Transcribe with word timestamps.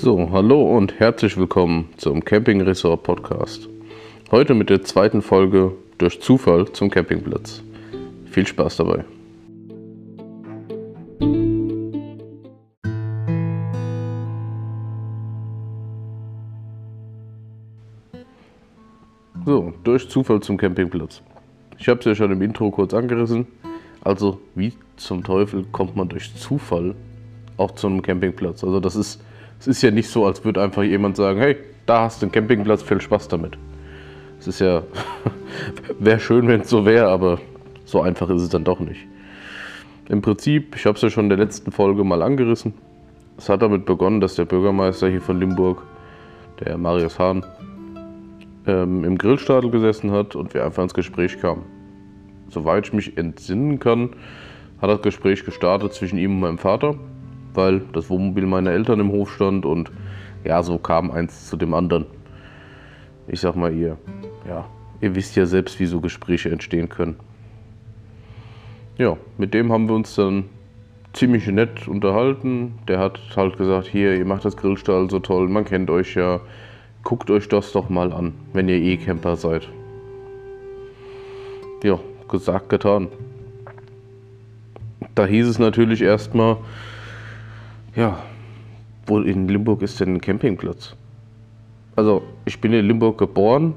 So, 0.00 0.30
hallo 0.30 0.76
und 0.76 1.00
herzlich 1.00 1.36
willkommen 1.36 1.88
zum 1.96 2.24
Camping 2.24 2.60
Resort 2.60 3.02
Podcast. 3.02 3.68
Heute 4.30 4.54
mit 4.54 4.70
der 4.70 4.82
zweiten 4.82 5.22
Folge 5.22 5.72
durch 5.98 6.20
Zufall 6.20 6.70
zum 6.70 6.88
Campingplatz. 6.88 7.64
Viel 8.26 8.46
Spaß 8.46 8.76
dabei. 8.76 9.04
So, 19.44 19.72
durch 19.82 20.08
Zufall 20.08 20.38
zum 20.38 20.56
Campingplatz. 20.58 21.22
Ich 21.76 21.88
habe 21.88 21.98
es 21.98 22.06
ja 22.06 22.14
schon 22.14 22.30
im 22.30 22.40
Intro 22.40 22.70
kurz 22.70 22.94
angerissen. 22.94 23.48
Also, 24.02 24.38
wie 24.54 24.74
zum 24.96 25.24
Teufel 25.24 25.64
kommt 25.72 25.96
man 25.96 26.08
durch 26.08 26.32
Zufall 26.36 26.94
auch 27.56 27.72
zu 27.72 27.88
einem 27.88 28.00
Campingplatz? 28.00 28.62
Also, 28.62 28.78
das 28.78 28.94
ist, 28.94 29.20
es 29.60 29.66
ist 29.66 29.82
ja 29.82 29.90
nicht 29.90 30.08
so, 30.08 30.26
als 30.26 30.44
würde 30.44 30.62
einfach 30.62 30.82
jemand 30.82 31.16
sagen: 31.16 31.40
Hey, 31.40 31.56
da 31.86 32.02
hast 32.02 32.22
du 32.22 32.26
einen 32.26 32.32
Campingplatz, 32.32 32.82
viel 32.82 33.00
Spaß 33.00 33.28
damit. 33.28 33.58
Es 34.38 34.46
ist 34.46 34.60
ja, 34.60 34.82
wäre 35.98 36.20
schön, 36.20 36.46
wenn 36.46 36.60
es 36.60 36.70
so 36.70 36.84
wäre, 36.84 37.08
aber 37.08 37.40
so 37.84 38.02
einfach 38.02 38.30
ist 38.30 38.42
es 38.42 38.48
dann 38.50 38.64
doch 38.64 38.80
nicht. 38.80 39.06
Im 40.08 40.22
Prinzip, 40.22 40.76
ich 40.76 40.86
habe 40.86 40.96
es 40.96 41.02
ja 41.02 41.10
schon 41.10 41.24
in 41.24 41.30
der 41.30 41.38
letzten 41.38 41.72
Folge 41.72 42.04
mal 42.04 42.22
angerissen. 42.22 42.74
Es 43.36 43.48
hat 43.48 43.62
damit 43.62 43.84
begonnen, 43.84 44.20
dass 44.20 44.36
der 44.36 44.44
Bürgermeister 44.44 45.08
hier 45.08 45.20
von 45.20 45.38
Limburg, 45.38 45.82
der 46.60 46.78
Marius 46.78 47.18
Hahn, 47.18 47.44
ähm, 48.66 49.04
im 49.04 49.18
Grillstadel 49.18 49.70
gesessen 49.70 50.10
hat 50.10 50.34
und 50.34 50.54
wir 50.54 50.64
einfach 50.64 50.82
ins 50.82 50.94
Gespräch 50.94 51.40
kamen. 51.40 51.64
Soweit 52.48 52.86
ich 52.86 52.92
mich 52.92 53.16
entsinnen 53.18 53.78
kann, 53.78 54.10
hat 54.80 54.90
das 54.90 55.02
Gespräch 55.02 55.44
gestartet 55.44 55.92
zwischen 55.92 56.18
ihm 56.18 56.34
und 56.34 56.40
meinem 56.40 56.58
Vater, 56.58 56.94
weil 57.54 57.80
das 57.92 58.10
Wohnmobil 58.10 58.46
meiner 58.46 58.70
Eltern 58.70 59.00
im 59.00 59.10
Hof 59.10 59.32
stand 59.32 59.64
und 59.64 59.90
ja, 60.44 60.62
so 60.62 60.78
kam 60.78 61.10
eins 61.10 61.48
zu 61.48 61.56
dem 61.56 61.74
anderen. 61.74 62.06
Ich 63.26 63.40
sag 63.40 63.56
mal, 63.56 63.72
ihr, 63.72 63.98
ja, 64.48 64.66
ihr 65.00 65.14
wisst 65.14 65.36
ja 65.36 65.46
selbst, 65.46 65.78
wie 65.80 65.86
so 65.86 66.00
Gespräche 66.00 66.50
entstehen 66.50 66.88
können. 66.88 67.16
Ja, 68.96 69.16
mit 69.36 69.54
dem 69.54 69.72
haben 69.72 69.88
wir 69.88 69.94
uns 69.94 70.14
dann 70.14 70.44
ziemlich 71.12 71.46
nett 71.46 71.88
unterhalten. 71.88 72.78
Der 72.88 72.98
hat 72.98 73.20
halt 73.36 73.58
gesagt, 73.58 73.86
hier, 73.86 74.16
ihr 74.16 74.24
macht 74.24 74.44
das 74.44 74.56
Grillstall 74.56 75.10
so 75.10 75.18
toll, 75.18 75.48
man 75.48 75.64
kennt 75.64 75.90
euch 75.90 76.14
ja, 76.14 76.40
guckt 77.04 77.30
euch 77.30 77.48
das 77.48 77.72
doch 77.72 77.88
mal 77.88 78.12
an, 78.12 78.34
wenn 78.52 78.68
ihr 78.68 78.76
eh 78.76 78.96
Camper 78.96 79.36
seid. 79.36 79.68
Ja, 81.82 81.98
gesagt, 82.28 82.68
getan. 82.68 83.08
Da 85.14 85.26
hieß 85.26 85.48
es 85.48 85.58
natürlich 85.58 86.02
erstmal, 86.02 86.56
ja, 87.94 88.18
wo 89.06 89.20
in 89.20 89.48
Limburg 89.48 89.82
ist 89.82 90.00
denn 90.00 90.14
ein 90.14 90.20
Campingplatz? 90.20 90.94
Also, 91.96 92.22
ich 92.44 92.60
bin 92.60 92.72
in 92.72 92.86
Limburg 92.86 93.18
geboren, 93.18 93.74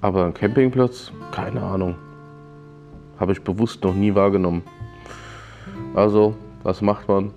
aber 0.00 0.26
ein 0.26 0.34
Campingplatz? 0.34 1.10
Keine 1.32 1.62
Ahnung. 1.62 1.96
Habe 3.18 3.32
ich 3.32 3.42
bewusst 3.42 3.82
noch 3.82 3.94
nie 3.94 4.14
wahrgenommen. 4.14 4.62
Also, 5.94 6.36
was 6.62 6.82
macht 6.82 7.08
man? 7.08 7.32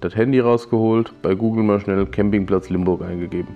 Das 0.00 0.14
Handy 0.14 0.38
rausgeholt, 0.40 1.12
bei 1.22 1.34
Google 1.34 1.64
mal 1.64 1.80
schnell 1.80 2.04
Campingplatz 2.06 2.68
Limburg 2.68 3.02
eingegeben. 3.02 3.54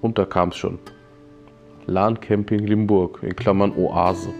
Und 0.00 0.18
da 0.18 0.24
kam 0.24 0.48
es 0.48 0.56
schon. 0.56 0.78
LAN 1.86 2.18
Camping 2.20 2.60
Limburg, 2.60 3.22
in 3.22 3.36
Klammern 3.36 3.72
Oase. 3.76 4.30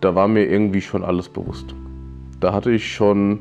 Da 0.00 0.14
war 0.14 0.28
mir 0.28 0.44
irgendwie 0.44 0.80
schon 0.80 1.04
alles 1.04 1.28
bewusst. 1.28 1.74
Da 2.40 2.52
hatte 2.52 2.70
ich 2.70 2.92
schon 2.92 3.40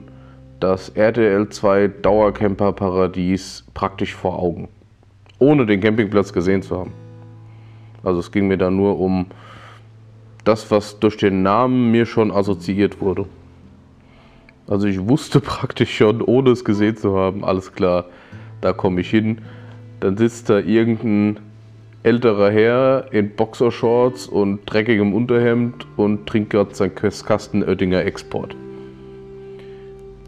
das 0.60 0.90
RTL 0.90 1.50
2 1.50 1.88
Dauercamper 2.02 2.72
Paradies 2.74 3.66
praktisch 3.74 4.16
vor 4.16 4.40
Augen. 4.40 4.70
Ohne 5.38 5.66
den 5.66 5.82
Campingplatz 5.82 6.32
gesehen 6.32 6.62
zu 6.62 6.78
haben. 6.78 6.94
Also 8.04 8.20
es 8.20 8.32
ging 8.32 8.48
mir 8.48 8.58
da 8.58 8.72
nur 8.72 9.00
um 9.00 9.26
das, 10.46 10.70
was 10.72 11.00
durch 11.00 11.18
den 11.18 11.44
Namen 11.44 11.92
mir 11.92 12.06
schon 12.06 12.32
assoziiert 12.32 13.02
wurde. 13.02 13.26
Also 14.68 14.88
ich 14.88 15.08
wusste 15.08 15.40
praktisch 15.42 15.98
schon, 15.98 16.22
ohne 16.22 16.52
es 16.52 16.64
gesehen 16.64 16.96
zu 16.96 17.18
haben, 17.18 17.44
alles 17.44 17.74
klar, 17.74 18.06
da 18.62 18.72
komme 18.72 19.02
ich 19.02 19.10
hin. 19.10 19.40
Dann 20.00 20.18
sitzt 20.18 20.50
da 20.50 20.60
irgendein 20.60 21.40
älterer 22.06 22.52
Herr 22.52 23.08
in 23.12 23.36
Boxershorts 23.36 24.28
und 24.28 24.62
dreckigem 24.68 25.12
Unterhemd 25.12 25.88
und 25.98 26.28
trinkt 26.28 26.52
gerade 26.52 26.76
sein 26.76 26.94
Kasten 26.94 27.64
Oettinger 27.64 28.06
Export. 28.06 28.56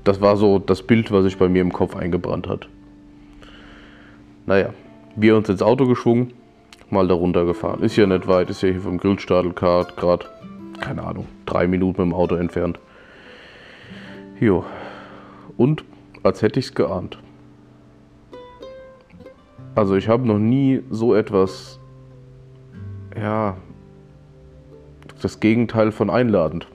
Das 0.04 0.20
war 0.20 0.38
so 0.38 0.58
das 0.58 0.82
Bild, 0.82 1.12
was 1.12 1.26
sich 1.26 1.38
bei 1.38 1.48
mir 1.48 1.62
im 1.62 1.72
Kopf 1.72 1.96
eingebrannt 1.96 2.48
hat. 2.48 2.68
Naja, 4.48 4.74
wir 5.16 5.38
uns 5.38 5.50
ins 5.50 5.62
Auto 5.62 5.86
geschwungen, 5.86 6.34
mal 6.90 7.08
da 7.08 7.14
runtergefahren. 7.14 7.84
Ist 7.84 7.96
ja 7.96 8.08
nicht 8.08 8.28
weit, 8.28 8.50
ist 8.50 8.64
ja 8.64 8.70
hier 8.70 8.82
vom 8.82 8.98
Grillstadel 8.98 9.54
gerade, 9.54 10.26
keine 10.80 11.04
Ahnung, 11.04 11.28
drei 11.46 11.68
Minuten 11.68 12.02
mit 12.02 12.12
dem 12.12 12.16
Auto 12.16 12.34
entfernt. 12.36 12.80
Jo. 14.40 14.66
Und 15.58 15.84
als 16.24 16.42
hätte 16.42 16.60
ich 16.60 16.68
es 16.68 16.74
geahnt. 16.74 17.20
Also 19.78 19.96
ich 19.96 20.10
habe 20.10 20.28
noch 20.28 20.40
nie 20.40 20.82
so 20.90 21.14
etwas, 21.14 21.80
ja, 23.16 23.58
das 25.22 25.40
Gegenteil 25.40 25.92
von 25.92 26.10
einladend. 26.10 26.68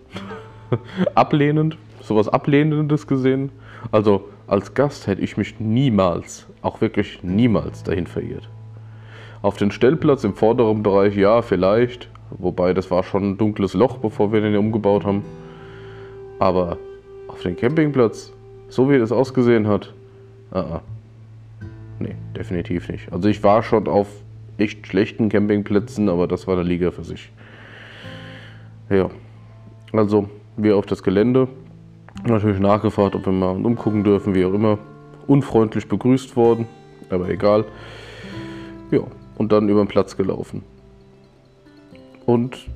Ablehnend, 1.16 1.76
sowas 2.00 2.28
Ablehnendes 2.28 3.08
gesehen. 3.08 3.50
Also 3.90 4.28
als 4.46 4.74
Gast 4.74 5.08
hätte 5.08 5.20
ich 5.20 5.36
mich 5.36 5.58
niemals, 5.58 6.46
auch 6.62 6.80
wirklich 6.80 7.24
niemals 7.24 7.82
dahin 7.82 8.06
verirrt. 8.06 8.48
Auf 9.42 9.56
den 9.56 9.72
Stellplatz 9.72 10.22
im 10.22 10.34
vorderen 10.34 10.84
Bereich 10.84 11.16
ja, 11.16 11.42
vielleicht. 11.42 12.08
Wobei 12.30 12.72
das 12.72 12.88
war 12.92 13.02
schon 13.02 13.30
ein 13.30 13.36
dunkles 13.36 13.74
Loch, 13.74 13.98
bevor 13.98 14.32
wir 14.32 14.42
den 14.42 14.56
umgebaut 14.56 15.04
haben. 15.04 15.24
Aber 16.38 16.78
auf 17.26 17.42
den 17.42 17.56
Campingplatz, 17.56 18.32
so 18.68 18.88
wie 18.88 19.00
das 19.00 19.10
ausgesehen 19.10 19.66
hat, 19.66 19.92
uh 20.52 20.58
-uh. 20.58 20.80
Nee, 21.98 22.14
definitiv 22.36 22.88
nicht. 22.88 23.12
Also 23.12 23.28
ich 23.28 23.42
war 23.42 23.62
schon 23.62 23.88
auf 23.88 24.08
echt 24.58 24.86
schlechten 24.86 25.28
Campingplätzen, 25.28 26.08
aber 26.08 26.26
das 26.26 26.46
war 26.46 26.54
eine 26.54 26.62
Liga 26.62 26.90
für 26.90 27.04
sich. 27.04 27.30
Ja, 28.90 29.10
also 29.92 30.28
wir 30.56 30.76
auf 30.76 30.86
das 30.86 31.02
Gelände, 31.02 31.48
natürlich 32.26 32.60
nachgefragt, 32.60 33.14
ob 33.14 33.26
wir 33.26 33.32
mal 33.32 33.64
umgucken 33.64 34.04
dürfen, 34.04 34.34
wie 34.34 34.44
auch 34.44 34.52
immer. 34.52 34.78
Unfreundlich 35.26 35.88
begrüßt 35.88 36.36
worden, 36.36 36.66
aber 37.10 37.28
egal. 37.28 37.64
Ja, 38.90 39.00
und 39.38 39.52
dann 39.52 39.68
über 39.68 39.84
den 39.84 39.88
Platz 39.88 40.16
gelaufen. 40.16 40.62
Und 42.26 42.68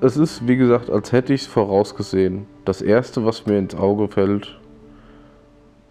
es 0.00 0.16
ist, 0.16 0.46
wie 0.48 0.56
gesagt, 0.56 0.90
als 0.90 1.12
hätte 1.12 1.32
ich 1.34 1.42
es 1.42 1.46
vorausgesehen. 1.46 2.46
Das 2.64 2.82
erste, 2.82 3.24
was 3.24 3.46
mir 3.46 3.58
ins 3.58 3.74
Auge 3.74 4.08
fällt, 4.08 4.59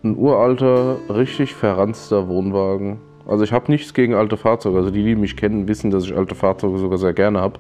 ein 0.03 0.17
uralter, 0.17 0.97
richtig 1.09 1.55
verranzter 1.55 2.27
Wohnwagen. 2.27 2.97
Also 3.27 3.43
ich 3.43 3.51
habe 3.51 3.71
nichts 3.71 3.93
gegen 3.93 4.13
alte 4.13 4.37
Fahrzeuge. 4.37 4.77
Also 4.77 4.91
die, 4.91 5.03
die 5.03 5.15
mich 5.15 5.35
kennen, 5.35 5.67
wissen, 5.67 5.91
dass 5.91 6.05
ich 6.05 6.15
alte 6.15 6.35
Fahrzeuge 6.35 6.77
sogar 6.77 6.97
sehr 6.97 7.13
gerne 7.13 7.41
habe, 7.41 7.59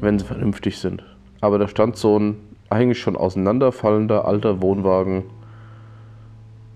wenn 0.00 0.18
sie 0.18 0.24
vernünftig 0.24 0.78
sind. 0.78 1.04
Aber 1.40 1.58
da 1.58 1.68
stand 1.68 1.96
so 1.96 2.18
ein 2.18 2.36
eigentlich 2.68 3.00
schon 3.00 3.16
auseinanderfallender 3.16 4.24
alter 4.24 4.62
Wohnwagen 4.62 5.24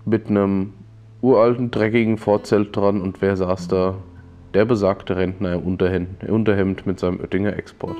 mit 0.05 0.27
einem 0.27 0.73
uralten, 1.21 1.71
dreckigen 1.71 2.17
Vorzelt 2.17 2.75
dran 2.75 3.01
und 3.01 3.21
wer 3.21 3.35
saß 3.37 3.67
da? 3.67 3.95
Der 4.53 4.65
besagte 4.65 5.17
Rentner 5.17 5.53
im 5.53 5.61
Unterhemd 5.63 6.85
mit 6.85 6.99
seinem 6.99 7.19
Oettinger 7.19 7.57
Export 7.57 7.97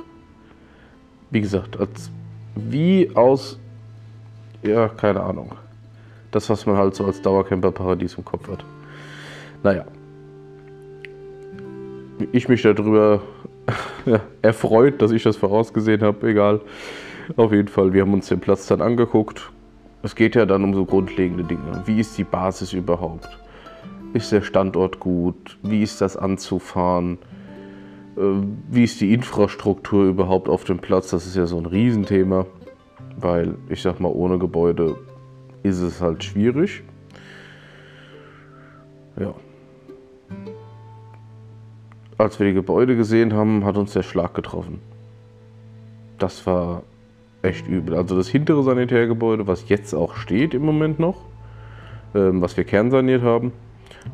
wie 1.36 1.42
gesagt, 1.42 1.78
als 1.78 2.10
wie 2.56 3.12
aus, 3.14 3.60
ja, 4.64 4.88
keine 4.88 5.22
Ahnung. 5.22 5.52
Das, 6.36 6.50
was 6.50 6.66
man 6.66 6.76
halt 6.76 6.94
so 6.94 7.06
als 7.06 7.22
Dauercamper-Paradies 7.22 8.16
im 8.16 8.26
Kopf 8.26 8.50
hat. 8.50 8.66
Naja. 9.64 9.86
Ich 12.34 12.50
mich 12.50 12.62
darüber 12.62 13.22
erfreut, 14.42 15.02
dass 15.02 15.12
ich 15.12 15.24
das 15.24 15.38
vorausgesehen 15.38 16.02
habe, 16.02 16.30
egal. 16.30 16.60
Auf 17.38 17.54
jeden 17.54 17.70
Fall, 17.70 17.94
wir 17.94 18.02
haben 18.02 18.14
uns 18.14 18.28
den 18.28 18.42
Platz 18.42 18.68
dann 18.68 18.82
angeguckt. 18.82 19.50
Es 20.04 20.14
geht 20.14 20.36
ja 20.36 20.46
dann 20.46 20.66
um 20.66 20.74
so 20.74 20.84
grundlegende 20.84 21.46
Dinge. 21.46 21.84
Wie 21.86 22.02
ist 22.02 22.18
die 22.18 22.26
Basis 22.26 22.74
überhaupt? 22.74 23.30
Ist 24.12 24.34
der 24.34 24.42
Standort 24.42 25.00
gut? 25.00 25.58
Wie 25.64 25.84
ist 25.84 26.02
das 26.02 26.18
anzufahren? 26.18 27.18
Äh, 28.18 28.44
wie 28.70 28.84
ist 28.84 29.00
die 29.00 29.14
Infrastruktur 29.14 30.04
überhaupt 30.04 30.50
auf 30.50 30.66
dem 30.66 30.80
Platz? 30.80 31.12
Das 31.12 31.26
ist 31.26 31.38
ja 31.38 31.46
so 31.46 31.58
ein 31.58 31.66
Riesenthema, 31.66 32.46
weil 33.16 33.56
ich 33.70 33.82
sag 33.82 34.02
mal, 34.02 34.12
ohne 34.12 34.38
Gebäude 34.38 34.98
ist 35.66 35.82
es 35.82 36.02
halt 36.02 36.24
schwierig. 36.24 36.84
Ja. 39.20 39.34
Als 42.18 42.40
wir 42.40 42.48
die 42.48 42.54
Gebäude 42.54 42.96
gesehen 42.96 43.34
haben, 43.34 43.66
hat 43.66 43.78
uns 43.78 43.94
der 43.94 44.04
Schlag 44.04 44.34
getroffen. 44.34 44.80
Das 46.18 46.46
war 46.46 46.84
echt 47.42 47.68
übel. 47.68 47.96
Also 47.96 48.16
das 48.16 48.28
hintere 48.28 48.64
Sanitärgebäude, 48.64 49.48
was 49.48 49.68
jetzt 49.68 49.94
auch 49.94 50.16
steht 50.16 50.54
im 50.54 50.64
Moment 50.64 51.00
noch, 51.00 51.26
ähm, 52.14 52.42
was 52.42 52.56
wir 52.58 52.64
kernsaniert 52.64 53.22
haben, 53.22 53.52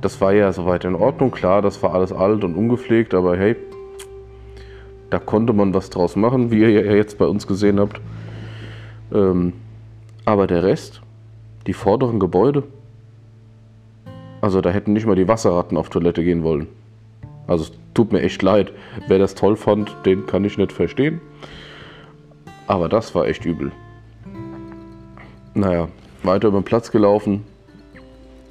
das 0.01 0.21
war 0.21 0.33
ja 0.33 0.51
soweit 0.53 0.85
in 0.85 0.95
Ordnung. 0.95 1.31
Klar, 1.31 1.61
das 1.61 1.83
war 1.83 1.93
alles 1.93 2.11
alt 2.11 2.43
und 2.43 2.55
ungepflegt, 2.55 3.13
aber 3.13 3.37
hey, 3.37 3.55
da 5.09 5.19
konnte 5.19 5.53
man 5.53 5.73
was 5.73 5.89
draus 5.89 6.15
machen, 6.15 6.51
wie 6.51 6.61
ihr 6.61 6.69
ja 6.69 6.93
jetzt 6.93 7.17
bei 7.17 7.25
uns 7.25 7.45
gesehen 7.45 7.79
habt. 7.79 7.99
Ähm, 9.13 9.53
aber 10.25 10.47
der 10.47 10.63
Rest, 10.63 11.01
die 11.67 11.73
vorderen 11.73 12.19
Gebäude, 12.19 12.63
also 14.41 14.61
da 14.61 14.71
hätten 14.71 14.93
nicht 14.93 15.05
mal 15.05 15.15
die 15.15 15.27
Wasserratten 15.27 15.77
auf 15.77 15.89
Toilette 15.89 16.23
gehen 16.23 16.43
wollen. 16.43 16.67
Also 17.47 17.71
tut 17.93 18.11
mir 18.11 18.21
echt 18.21 18.41
leid. 18.41 18.71
Wer 19.07 19.19
das 19.19 19.35
toll 19.35 19.55
fand, 19.55 19.95
den 20.05 20.25
kann 20.25 20.43
ich 20.45 20.57
nicht 20.57 20.71
verstehen. 20.71 21.21
Aber 22.65 22.89
das 22.89 23.13
war 23.13 23.27
echt 23.27 23.45
übel. 23.45 23.71
Naja, 25.53 25.89
weiter 26.23 26.47
über 26.47 26.59
den 26.59 26.65
Platz 26.65 26.91
gelaufen. 26.91 27.43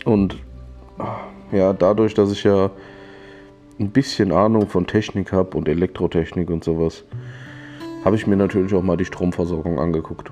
Und 0.04 0.36
ja, 1.50 1.72
dadurch, 1.72 2.14
dass 2.14 2.30
ich 2.30 2.44
ja 2.44 2.70
ein 3.80 3.90
bisschen 3.90 4.30
Ahnung 4.30 4.68
von 4.68 4.86
Technik 4.86 5.32
habe 5.32 5.56
und 5.56 5.66
Elektrotechnik 5.66 6.50
und 6.50 6.62
sowas, 6.62 7.04
habe 8.04 8.16
ich 8.16 8.26
mir 8.26 8.36
natürlich 8.36 8.74
auch 8.74 8.82
mal 8.82 8.96
die 8.96 9.04
Stromversorgung 9.06 9.78
angeguckt. 9.78 10.30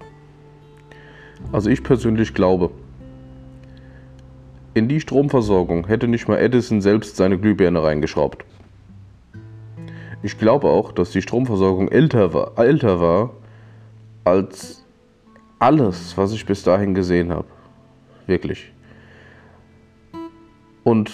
Also 1.52 1.70
ich 1.70 1.82
persönlich 1.82 2.34
glaube, 2.34 2.70
in 4.74 4.88
die 4.88 5.00
Stromversorgung 5.00 5.86
hätte 5.86 6.06
nicht 6.08 6.28
mal 6.28 6.38
Edison 6.38 6.80
selbst 6.80 7.16
seine 7.16 7.38
Glühbirne 7.38 7.82
reingeschraubt. 7.82 8.44
Ich 10.22 10.38
glaube 10.38 10.68
auch, 10.68 10.92
dass 10.92 11.10
die 11.10 11.22
Stromversorgung 11.22 11.88
älter 11.88 12.34
war, 12.34 12.52
älter 12.58 13.00
war 13.00 13.30
als 14.24 14.84
alles, 15.58 16.16
was 16.16 16.32
ich 16.32 16.44
bis 16.44 16.62
dahin 16.62 16.94
gesehen 16.94 17.32
habe. 17.32 17.46
Wirklich. 18.26 18.72
Und 20.84 21.12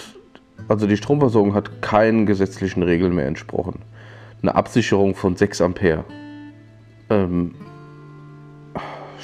also 0.67 0.87
die 0.87 0.97
Stromversorgung 0.97 1.53
hat 1.53 1.81
keinen 1.81 2.25
gesetzlichen 2.25 2.83
Regeln 2.83 3.13
mehr 3.15 3.27
entsprochen. 3.27 3.79
Eine 4.41 4.55
Absicherung 4.55 5.15
von 5.15 5.35
6 5.35 5.61
Ampere. 5.61 6.05
Ähm, 7.09 7.55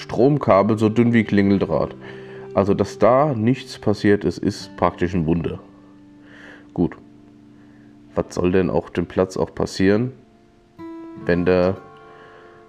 Stromkabel 0.02 0.80
so 0.80 0.90
dünn 0.90 1.14
wie 1.14 1.24
Klingeldraht. 1.24 1.96
Also, 2.56 2.74
dass 2.74 2.98
da 2.98 3.34
nichts 3.36 3.78
passiert 3.78 4.26
ist, 4.26 4.40
ist 4.40 4.76
praktisch 4.76 5.14
ein 5.14 5.28
Wunder. 5.28 5.60
Gut. 6.74 6.98
Was 8.16 8.34
soll 8.36 8.52
denn 8.52 8.70
auf 8.70 8.90
dem 8.92 9.06
Platz 9.06 9.38
auch 9.38 9.54
passieren, 9.54 10.12
wenn 11.26 11.46
da, 11.46 11.78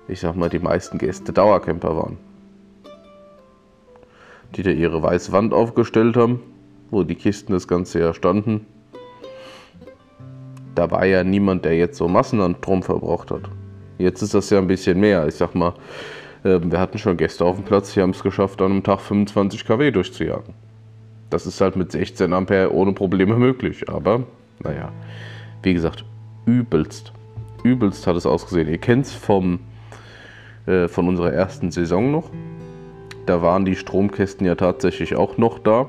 ich 0.07 0.21
sag 0.21 0.37
mal, 0.37 0.51
die 0.51 0.61
meisten 0.61 0.99
Gäste 0.99 1.33
Dauercamper 1.33 1.97
waren? 1.97 2.19
Die 4.55 4.63
da 4.63 4.71
ihre 4.71 5.03
weiße 5.03 5.33
Wand 5.33 5.55
aufgestellt 5.55 6.17
haben, 6.17 6.41
wo 6.91 7.03
die 7.03 7.15
Kisten 7.15 7.55
das 7.55 7.67
ganze 7.67 8.01
Jahr 8.01 8.15
standen. 8.15 8.67
Da 10.75 10.91
war 10.91 11.07
ja 11.07 11.25
niemand, 11.25 11.65
der 11.65 11.77
jetzt 11.77 11.97
so 11.97 12.09
Massen 12.09 12.41
an 12.41 12.57
Strom 12.59 12.83
verbraucht 12.83 13.31
hat. 13.31 13.49
Jetzt 13.99 14.21
ist 14.21 14.35
das 14.35 14.51
ja 14.51 14.59
ein 14.59 14.67
bisschen 14.67 15.01
mehr. 15.01 15.27
Ich 15.27 15.35
sag 15.35 15.55
mal, 15.55 15.75
wir 16.43 16.81
hatten 16.81 16.99
schon 16.99 17.17
Gäste 17.17 17.45
auf 17.45 17.57
dem 17.57 17.65
Platz, 17.65 17.95
die 17.95 18.01
haben 18.01 18.11
es 18.11 18.23
geschafft, 18.23 18.61
an 18.61 18.73
einem 18.73 18.83
Tag 18.83 19.01
25 19.01 19.65
kW 19.65 19.91
durchzujagen. 19.91 20.55
Das 21.31 21.47
ist 21.47 21.61
halt 21.61 21.77
mit 21.77 21.93
16 21.93 22.33
Ampere 22.33 22.75
ohne 22.75 22.93
Probleme 22.93 23.37
möglich. 23.37 23.89
Aber, 23.89 24.25
naja, 24.63 24.93
wie 25.63 25.73
gesagt, 25.73 26.05
übelst. 26.45 27.13
Übelst 27.63 28.07
hat 28.07 28.17
es 28.17 28.27
ausgesehen. 28.27 28.69
Ihr 28.69 28.79
kennt 28.79 29.07
es 29.07 29.15
äh, 30.67 30.89
von 30.89 31.09
unserer 31.09 31.33
ersten 31.33 31.71
Saison 31.71 32.11
noch. 32.11 32.31
Da 33.27 33.41
waren 33.41 33.65
die 33.65 33.77
Stromkästen 33.77 34.47
ja 34.47 34.57
tatsächlich 34.57 35.15
auch 35.15 35.39
noch 35.39 35.59
da. 35.61 35.89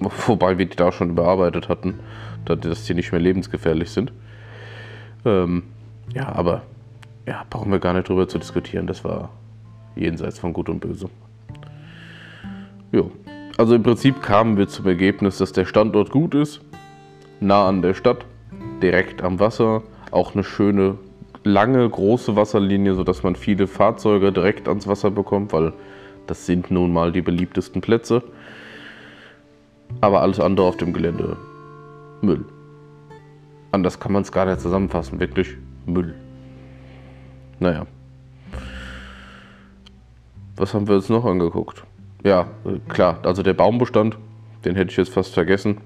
Wobei 0.00 0.58
wir 0.58 0.66
die 0.66 0.76
da 0.76 0.92
schon 0.92 1.10
überarbeitet 1.10 1.68
hatten, 1.68 2.00
dass 2.44 2.84
die 2.84 2.94
nicht 2.94 3.12
mehr 3.12 3.20
lebensgefährlich 3.20 3.90
sind. 3.90 4.12
Ähm, 5.24 5.64
ja, 6.14 6.32
aber 6.34 6.62
ja, 7.26 7.44
brauchen 7.48 7.72
wir 7.72 7.78
gar 7.78 7.94
nicht 7.94 8.08
drüber 8.08 8.28
zu 8.28 8.38
diskutieren. 8.38 8.86
Das 8.86 9.04
war 9.04 9.30
jenseits 9.96 10.38
von 10.38 10.52
Gut 10.52 10.68
und 10.68 10.80
Böse. 10.80 11.08
Jo. 12.92 13.10
Also 13.56 13.74
im 13.74 13.82
Prinzip 13.82 14.20
kamen 14.20 14.56
wir 14.56 14.68
zum 14.68 14.86
Ergebnis, 14.86 15.38
dass 15.38 15.52
der 15.52 15.64
Standort 15.64 16.10
gut 16.10 16.34
ist, 16.34 16.60
nah 17.40 17.68
an 17.68 17.82
der 17.82 17.94
Stadt, 17.94 18.26
direkt 18.82 19.22
am 19.22 19.38
Wasser, 19.38 19.82
auch 20.10 20.34
eine 20.34 20.42
schöne, 20.42 20.98
lange, 21.44 21.88
große 21.88 22.34
Wasserlinie, 22.34 22.94
sodass 22.94 23.22
man 23.22 23.36
viele 23.36 23.68
Fahrzeuge 23.68 24.32
direkt 24.32 24.68
ans 24.68 24.88
Wasser 24.88 25.12
bekommt, 25.12 25.52
weil 25.52 25.72
das 26.26 26.46
sind 26.46 26.70
nun 26.70 26.92
mal 26.92 27.12
die 27.12 27.22
beliebtesten 27.22 27.80
Plätze. 27.80 28.22
Aber 30.00 30.22
alles 30.22 30.40
andere 30.40 30.66
auf 30.66 30.76
dem 30.76 30.92
Gelände 30.92 31.36
Müll. 32.22 32.44
Anders 33.70 34.00
kann 34.00 34.12
man 34.12 34.22
es 34.22 34.32
gar 34.32 34.46
nicht 34.46 34.60
zusammenfassen, 34.60 35.20
wirklich 35.20 35.56
Müll. 35.86 36.14
Naja. 37.58 37.86
Was 40.56 40.74
haben 40.74 40.86
wir 40.86 40.94
uns 40.94 41.08
noch 41.08 41.24
angeguckt? 41.24 41.84
Ja, 42.22 42.46
klar, 42.88 43.18
also 43.22 43.42
der 43.42 43.54
Baumbestand, 43.54 44.16
den 44.64 44.76
hätte 44.76 44.90
ich 44.90 44.96
jetzt 44.96 45.12
fast 45.12 45.34
vergessen. 45.34 45.78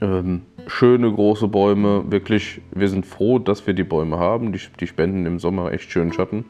Ähm, 0.00 0.42
schöne 0.66 1.12
große 1.12 1.48
Bäume, 1.48 2.10
wirklich, 2.10 2.60
wir 2.72 2.88
sind 2.88 3.06
froh, 3.06 3.38
dass 3.38 3.66
wir 3.66 3.74
die 3.74 3.84
Bäume 3.84 4.18
haben. 4.18 4.52
Die, 4.52 4.60
die 4.78 4.86
spenden 4.86 5.26
im 5.26 5.38
Sommer 5.38 5.72
echt 5.72 5.90
schönen 5.90 6.12
Schatten. 6.12 6.44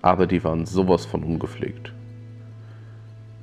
Aber 0.00 0.26
die 0.26 0.42
waren 0.42 0.66
sowas 0.66 1.06
von 1.06 1.22
ungepflegt. 1.22 1.92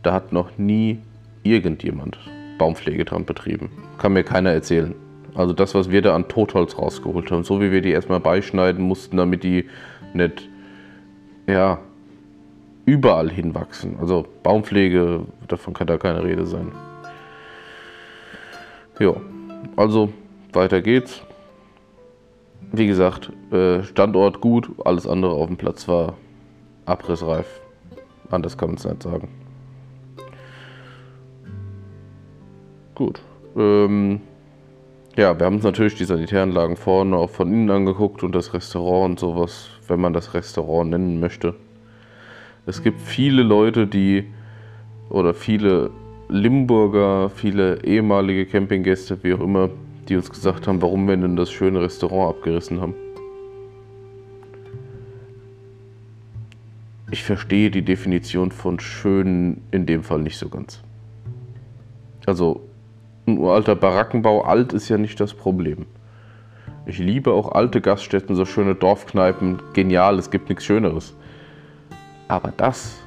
Da 0.04 0.14
hat 0.14 0.34
noch 0.34 0.58
nie 0.58 1.00
irgendjemand 1.44 2.18
Baumpflege 2.58 3.06
dran 3.06 3.26
betrieben. 3.26 3.70
Kann 3.98 4.14
mir 4.14 4.24
keiner 4.24 4.52
erzählen. 4.52 4.94
Also 5.40 5.54
das, 5.54 5.74
was 5.74 5.90
wir 5.90 6.02
da 6.02 6.16
an 6.16 6.28
Totholz 6.28 6.78
rausgeholt 6.78 7.32
haben, 7.32 7.46
so 7.46 7.62
wie 7.62 7.72
wir 7.72 7.82
die 7.82 7.92
erstmal 7.92 8.20
beischneiden 8.20 8.84
mussten, 8.84 9.16
damit 9.16 9.46
die 9.46 9.70
nicht, 10.14 10.50
ja, 11.48 11.80
überall 12.84 13.30
hinwachsen. 13.30 13.96
Also 14.02 14.26
Baumpflege, 14.44 15.22
davon 15.48 15.74
kann 15.74 15.88
da 15.88 15.98
keine 15.98 16.26
Rede 16.26 16.46
sein. 16.46 16.74
Ja, 19.00 19.14
also 19.78 20.10
weiter 20.52 20.82
geht's. 20.82 21.22
Wie 22.74 22.88
gesagt, 22.88 23.32
äh, 23.54 23.84
Standort 23.84 24.42
gut, 24.42 24.70
alles 24.84 25.08
andere 25.08 25.32
auf 25.32 25.48
dem 25.48 25.56
Platz 25.56 25.88
war 25.88 26.18
abrissreif. 26.86 27.62
Anders 28.30 28.58
kann 28.58 28.72
man 28.72 28.78
es 28.78 28.84
nicht 28.84 29.04
sagen. 29.04 29.30
Gut. 32.94 33.22
Ähm, 33.56 34.20
ja, 35.20 35.38
wir 35.38 35.46
haben 35.46 35.56
uns 35.56 35.66
natürlich 35.66 35.96
die 35.96 36.06
Sanitäranlagen 36.06 36.78
vorne 36.78 37.18
auch 37.18 37.30
von 37.30 37.52
innen 37.52 37.70
angeguckt 37.70 38.24
und 38.24 38.34
das 38.34 38.54
Restaurant 38.54 39.12
und 39.12 39.20
sowas, 39.20 39.68
wenn 39.90 40.00
man 40.00 40.14
das 40.14 40.34
Restaurant 40.34 40.92
nennen 40.92 41.20
möchte. 41.20 41.56
Es 42.66 42.82
gibt 42.82 43.02
viele 43.02 43.44
Leute, 43.44 43.86
die 43.86 44.28
oder 45.10 45.34
viele 45.34 45.90
Limburger, 46.30 47.30
viele 47.30 47.84
ehemalige 47.84 48.46
Campinggäste, 48.46 49.22
wie 49.22 49.34
auch 49.34 49.42
immer, 49.42 49.70
die 50.08 50.16
uns 50.16 50.30
gesagt 50.30 50.68
haben, 50.68 50.82
warum 50.82 51.06
wir 51.06 51.18
denn 51.18 51.36
das 51.36 51.52
schöne 51.52 51.82
Restaurant 51.82 52.38
abgerissen 52.38 52.80
haben. 52.80 52.96
Ich 57.12 57.26
verstehe 57.26 57.72
die 57.72 57.82
Definition 57.82 58.52
von 58.52 58.80
schön 58.80 59.64
in 59.72 59.86
dem 59.86 60.02
Fall 60.02 60.20
nicht 60.20 60.38
so 60.38 60.48
ganz. 60.48 60.80
Also 62.26 62.69
ein 63.34 63.38
uralter 63.38 63.76
Barackenbau, 63.76 64.44
alt 64.44 64.74
ist 64.74 64.90
ja 64.90 64.98
nicht 64.98 65.20
das 65.20 65.34
Problem. 65.34 65.86
Ich 66.86 66.98
liebe 66.98 67.32
auch 67.34 67.52
alte 67.52 67.82
Gaststätten, 67.82 68.36
so 68.36 68.46
schöne 68.46 68.76
Dorfkneipen, 68.76 69.60
genial, 69.74 70.18
es 70.18 70.32
gibt 70.32 70.50
nichts 70.50 70.66
Schöneres. 70.66 71.16
Aber 72.28 72.52
das, 72.56 73.02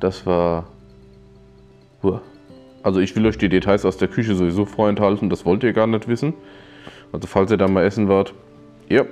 das 0.00 0.24
war. 0.26 0.66
Also 2.82 3.00
ich 3.00 3.14
will 3.14 3.26
euch 3.26 3.36
die 3.36 3.50
Details 3.50 3.84
aus 3.84 3.98
der 3.98 4.08
Küche 4.08 4.34
sowieso 4.34 4.64
vorenthalten, 4.64 5.28
das 5.28 5.44
wollt 5.44 5.62
ihr 5.62 5.74
gar 5.74 5.86
nicht 5.86 6.08
wissen. 6.08 6.32
Also 7.12 7.26
falls 7.26 7.50
ihr 7.50 7.58
da 7.58 7.68
mal 7.68 7.84
essen 7.84 8.08
wart, 8.08 8.32
ja, 8.88 9.04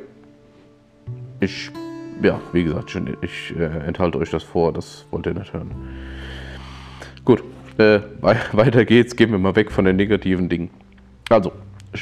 ich, 1.41 1.71
ja, 2.23 2.41
wie 2.53 2.65
gesagt, 2.65 2.99
ich 3.21 3.55
äh, 3.57 3.65
enthalte 3.87 4.19
euch 4.19 4.31
das 4.31 4.43
vor, 4.43 4.73
das 4.73 5.07
wollt 5.11 5.27
ihr 5.27 5.35
nicht 5.35 5.53
hören. 5.53 5.71
Äh, 7.79 8.01
weiter 8.21 8.85
geht's, 8.85 9.17
gehen 9.17 9.31
wir 9.31 9.39
mal 9.39 9.57
weg 9.57 9.71
von 9.71 9.85
den 9.85 9.97
negativen 9.97 10.49
Dingen. 10.49 10.71
Also, 11.31 11.53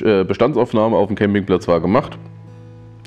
äh, 0.02 0.24
Bestandsaufnahme 0.24 0.96
auf 0.96 1.08
dem 1.08 1.16
Campingplatz 1.16 1.68
war 1.68 1.80
gemacht. 1.80 2.18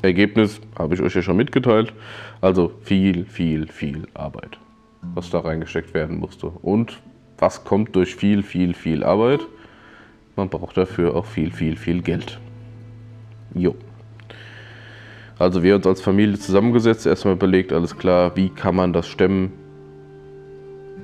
Ergebnis 0.02 0.60
habe 0.78 0.94
ich 0.94 1.02
euch 1.02 1.14
ja 1.14 1.22
schon 1.22 1.36
mitgeteilt. 1.36 1.92
Also 2.40 2.72
viel, 2.82 3.26
viel, 3.26 3.66
viel 3.68 4.06
Arbeit, 4.14 4.58
was 5.14 5.30
da 5.30 5.40
reingesteckt 5.40 5.92
werden 5.92 6.18
musste. 6.18 6.46
Und 6.46 7.00
was 7.38 7.64
kommt 7.64 7.94
durch 7.96 8.14
viel, 8.14 8.42
viel, 8.42 8.74
viel 8.74 9.04
Arbeit? 9.04 9.40
Man 10.36 10.48
braucht 10.48 10.76
dafür 10.76 11.14
auch 11.16 11.26
viel, 11.26 11.52
viel, 11.52 11.76
viel 11.76 12.00
Geld. 12.00 12.38
Jo. 13.54 13.74
Also 15.38 15.62
wir 15.62 15.74
uns 15.74 15.86
als 15.86 16.00
Familie 16.00 16.38
zusammengesetzt, 16.38 17.06
erstmal 17.06 17.34
überlegt, 17.34 17.72
alles 17.72 17.96
klar, 17.96 18.36
wie 18.36 18.50
kann 18.50 18.76
man 18.76 18.92
das 18.92 19.08
stemmen? 19.08 19.52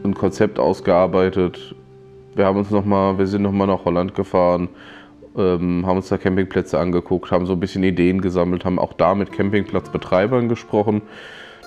Ein 0.05 0.15
Konzept 0.15 0.59
ausgearbeitet. 0.59 1.75
Wir 2.35 2.47
haben 2.47 2.59
uns 2.59 2.71
noch 2.71 2.85
mal, 2.85 3.19
wir 3.19 3.27
sind 3.27 3.43
nochmal 3.43 3.67
nach 3.67 3.85
Holland 3.85 4.15
gefahren, 4.15 4.69
ähm, 5.37 5.87
haben 5.87 5.97
uns 5.97 6.09
da 6.09 6.19
Campingplätze 6.19 6.79
angeguckt, 6.79 7.31
haben 7.31 7.47
so 7.47 7.55
ein 7.55 7.61
bisschen 7.61 7.83
Ideen 7.83 8.21
gesammelt, 8.21 8.65
haben 8.65 8.79
auch 8.79 8.93
da 8.93 9.15
mit 9.15 9.33
Campingplatzbetreibern 9.33 10.49
gesprochen, 10.49 11.03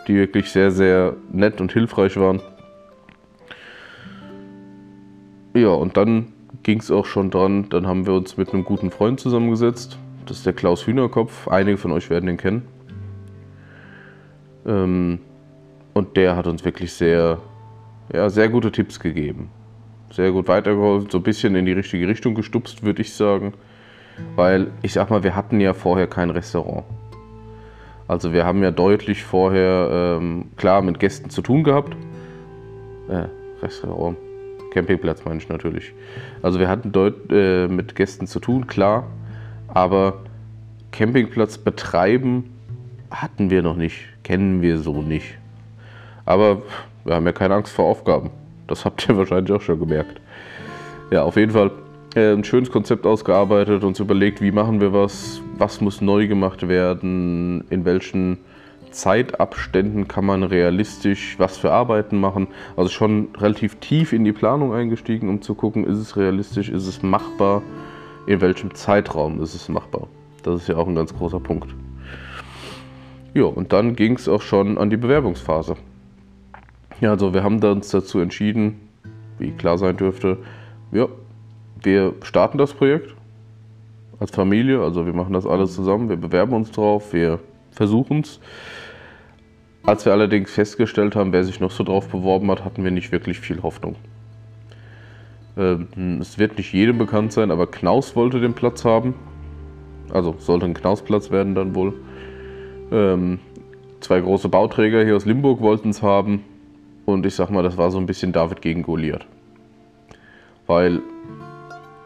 die 0.07 0.15
wirklich 0.15 0.51
sehr, 0.51 0.71
sehr 0.71 1.15
nett 1.31 1.59
und 1.59 1.71
hilfreich 1.71 2.17
waren. 2.17 2.41
Ja, 5.55 5.69
und 5.69 5.97
dann 5.97 6.33
ging 6.63 6.79
es 6.79 6.91
auch 6.91 7.05
schon 7.05 7.31
dran, 7.31 7.67
dann 7.69 7.87
haben 7.87 8.05
wir 8.05 8.13
uns 8.13 8.37
mit 8.37 8.53
einem 8.53 8.63
guten 8.63 8.91
Freund 8.91 9.19
zusammengesetzt, 9.19 9.97
das 10.29 10.37
ist 10.37 10.45
der 10.45 10.53
Klaus 10.53 10.85
Hühnerkopf. 10.85 11.47
Einige 11.47 11.77
von 11.77 11.91
euch 11.91 12.11
werden 12.11 12.29
ihn 12.29 12.37
kennen. 12.37 12.67
Ähm, 14.67 15.19
und 15.95 16.15
der 16.17 16.35
hat 16.35 16.45
uns 16.45 16.63
wirklich 16.63 16.93
sehr, 16.93 17.39
ja, 18.13 18.29
sehr 18.29 18.49
gute 18.49 18.71
Tipps 18.71 18.99
gegeben. 18.99 19.49
Sehr 20.11 20.31
gut 20.31 20.47
weitergeholfen, 20.47 21.09
so 21.09 21.19
ein 21.19 21.23
bisschen 21.23 21.55
in 21.55 21.65
die 21.65 21.73
richtige 21.73 22.07
Richtung 22.07 22.33
gestupst, 22.33 22.83
würde 22.83 23.01
ich 23.01 23.13
sagen. 23.13 23.53
Weil 24.35 24.71
ich 24.81 24.93
sag 24.93 25.09
mal, 25.09 25.23
wir 25.23 25.35
hatten 25.35 25.59
ja 25.59 25.73
vorher 25.73 26.07
kein 26.07 26.29
Restaurant. 26.29 26.85
Also 28.07 28.33
wir 28.33 28.43
haben 28.43 28.63
ja 28.63 28.71
deutlich 28.71 29.23
vorher, 29.23 30.17
ähm, 30.19 30.45
klar, 30.57 30.81
mit 30.81 30.99
Gästen 30.99 31.29
zu 31.29 31.43
tun 31.43 31.63
gehabt. 31.63 31.95
Äh, 33.07 33.27
Restaurant, 33.61 34.17
Campingplatz 34.71 35.23
meine 35.25 35.37
ich 35.37 35.47
natürlich. 35.47 35.93
Also 36.41 36.59
wir 36.59 36.67
hatten 36.67 36.91
deut 36.91 37.31
äh, 37.31 37.67
mit 37.67 37.95
Gästen 37.95 38.25
zu 38.25 38.39
tun, 38.39 38.65
klar. 38.65 39.05
Aber 39.67 40.23
Campingplatz 40.91 41.59
betreiben 41.59 42.49
hatten 43.11 43.51
wir 43.51 43.61
noch 43.61 43.75
nicht, 43.75 44.07
kennen 44.23 44.63
wir 44.63 44.79
so 44.79 45.01
nicht. 45.01 45.37
Aber 46.25 46.63
wir 47.09 47.15
haben 47.15 47.25
ja 47.25 47.31
keine 47.31 47.55
Angst 47.55 47.73
vor 47.73 47.85
Aufgaben. 47.85 48.29
Das 48.67 48.85
habt 48.85 49.09
ihr 49.09 49.17
wahrscheinlich 49.17 49.51
auch 49.51 49.61
schon 49.61 49.79
gemerkt. 49.79 50.21
Ja, 51.11 51.23
auf 51.23 51.35
jeden 51.35 51.51
Fall 51.51 51.71
äh, 52.15 52.33
ein 52.33 52.43
schönes 52.43 52.71
Konzept 52.71 53.05
ausgearbeitet, 53.05 53.83
uns 53.83 53.99
überlegt, 53.99 54.41
wie 54.41 54.51
machen 54.51 54.79
wir 54.79 54.93
was, 54.93 55.41
was 55.57 55.81
muss 55.81 56.01
neu 56.01 56.27
gemacht 56.27 56.67
werden, 56.67 57.65
in 57.69 57.83
welchen 57.83 58.37
Zeitabständen 58.91 60.07
kann 60.07 60.25
man 60.25 60.43
realistisch 60.43 61.35
was 61.39 61.57
für 61.57 61.71
Arbeiten 61.71 62.19
machen. 62.19 62.47
Also 62.77 62.89
schon 62.89 63.29
relativ 63.37 63.75
tief 63.77 64.13
in 64.13 64.23
die 64.23 64.31
Planung 64.31 64.73
eingestiegen, 64.73 65.29
um 65.29 65.41
zu 65.41 65.55
gucken, 65.55 65.85
ist 65.85 65.97
es 65.97 66.15
realistisch, 66.15 66.69
ist 66.69 66.87
es 66.87 67.01
machbar 67.01 67.63
in 68.29 68.41
welchem 68.41 68.75
Zeitraum 68.75 69.41
ist 69.41 69.55
es 69.55 69.69
machbar. 69.69 70.07
Das 70.43 70.61
ist 70.61 70.67
ja 70.67 70.75
auch 70.75 70.87
ein 70.87 70.93
ganz 70.93 71.15
großer 71.15 71.39
Punkt. 71.39 71.73
Ja, 73.33 73.45
und 73.45 73.73
dann 73.73 73.95
ging 73.95 74.13
es 74.13 74.27
auch 74.27 74.43
schon 74.43 74.77
an 74.77 74.91
die 74.91 74.97
Bewerbungsphase. 74.97 75.75
Ja, 77.01 77.11
also 77.11 77.33
wir 77.33 77.43
haben 77.43 77.63
uns 77.63 77.89
dazu 77.89 78.19
entschieden, 78.19 78.79
wie 79.37 79.51
klar 79.51 79.77
sein 79.77 79.95
dürfte, 79.95 80.37
ja, 80.91 81.07
wir 81.81 82.13
starten 82.23 82.57
das 82.57 82.73
Projekt 82.73 83.15
als 84.19 84.31
Familie, 84.31 84.81
also 84.81 85.05
wir 85.05 85.13
machen 85.13 85.33
das 85.33 85.45
alles 85.45 85.75
zusammen, 85.75 86.09
wir 86.09 86.17
bewerben 86.17 86.53
uns 86.53 86.71
drauf, 86.71 87.13
wir 87.13 87.39
versuchen 87.71 88.21
es. 88.21 88.41
Als 89.83 90.05
wir 90.05 90.11
allerdings 90.11 90.51
festgestellt 90.51 91.15
haben, 91.15 91.31
wer 91.31 91.45
sich 91.45 91.61
noch 91.61 91.71
so 91.71 91.85
drauf 91.85 92.09
beworben 92.09 92.51
hat, 92.51 92.65
hatten 92.65 92.83
wir 92.83 92.91
nicht 92.91 93.13
wirklich 93.13 93.39
viel 93.39 93.63
Hoffnung. 93.63 93.95
Ähm, 95.57 96.19
es 96.19 96.37
wird 96.37 96.57
nicht 96.57 96.73
jedem 96.73 96.97
bekannt 96.97 97.31
sein, 97.31 97.49
aber 97.49 97.67
Knaus 97.67 98.15
wollte 98.15 98.41
den 98.41 98.53
Platz 98.53 98.83
haben. 98.83 99.13
Also 100.09 100.35
sollte 100.37 100.65
ein 100.65 100.73
Knausplatz 100.73 101.31
werden 101.31 101.55
dann 101.55 101.75
wohl. 101.75 101.93
Ähm, 102.91 103.39
zwei 104.01 104.19
große 104.19 104.49
Bauträger 104.49 105.05
hier 105.05 105.15
aus 105.15 105.25
Limburg 105.25 105.61
wollten 105.61 105.89
es 105.89 106.01
haben. 106.01 106.43
Und 107.13 107.25
ich 107.25 107.35
sag 107.35 107.49
mal, 107.49 107.63
das 107.63 107.77
war 107.77 107.91
so 107.91 107.97
ein 107.97 108.05
bisschen 108.05 108.31
David 108.31 108.61
gegen 108.61 108.83
Goliath. 108.83 109.25
Weil 110.67 111.01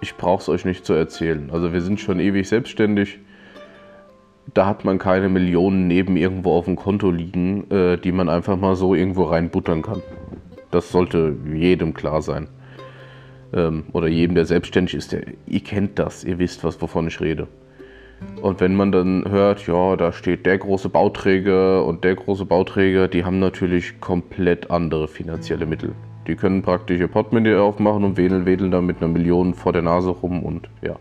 ich 0.01 0.15
brauche 0.15 0.41
es 0.41 0.49
euch 0.49 0.65
nicht 0.65 0.85
zu 0.85 0.93
erzählen. 0.93 1.49
Also 1.51 1.73
wir 1.73 1.81
sind 1.81 1.99
schon 1.99 2.19
ewig 2.19 2.47
selbstständig. 2.47 3.19
Da 4.53 4.65
hat 4.65 4.83
man 4.83 4.99
keine 4.99 5.29
Millionen 5.29 5.87
neben 5.87 6.17
irgendwo 6.17 6.51
auf 6.53 6.65
dem 6.65 6.75
Konto 6.75 7.09
liegen, 7.09 7.69
äh, 7.71 7.97
die 7.97 8.11
man 8.11 8.27
einfach 8.27 8.57
mal 8.57 8.75
so 8.75 8.93
irgendwo 8.93 9.23
reinbuttern 9.23 9.81
kann. 9.81 10.01
Das 10.71 10.91
sollte 10.91 11.35
jedem 11.53 11.93
klar 11.93 12.21
sein 12.21 12.49
ähm, 13.53 13.85
oder 13.93 14.07
jedem, 14.07 14.35
der 14.35 14.45
selbstständig 14.45 14.95
ist, 14.95 15.11
der, 15.11 15.23
ihr 15.47 15.61
kennt 15.61 15.99
das, 15.99 16.23
ihr 16.23 16.39
wisst, 16.39 16.63
was, 16.63 16.81
wovon 16.81 17.07
ich 17.07 17.21
rede. 17.21 17.47
Und 18.41 18.59
wenn 18.59 18.75
man 18.75 18.91
dann 18.91 19.23
hört, 19.29 19.65
ja, 19.67 19.95
da 19.95 20.11
steht 20.11 20.45
der 20.45 20.57
große 20.57 20.89
Bauträger 20.89 21.85
und 21.85 22.03
der 22.03 22.15
große 22.15 22.45
Bauträger, 22.45 23.07
die 23.07 23.23
haben 23.23 23.39
natürlich 23.39 24.01
komplett 24.01 24.69
andere 24.69 25.07
finanzielle 25.07 25.65
Mittel. 25.65 25.93
Die 26.27 26.35
können 26.35 26.61
praktisch 26.61 26.99
ihr 26.99 27.07
Portemonnaie 27.07 27.55
aufmachen 27.55 28.03
und 28.03 28.17
wedeln, 28.17 28.45
wedeln 28.45 28.71
da 28.71 28.81
mit 28.81 28.97
einer 28.97 29.07
Million 29.07 29.53
vor 29.53 29.71
der 29.71 29.81
Nase 29.81 30.09
rum 30.09 30.43
und 30.43 30.69
ja. 30.81 30.97